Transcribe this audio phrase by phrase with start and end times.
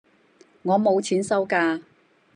[0.63, 1.81] 我冇收錢㗎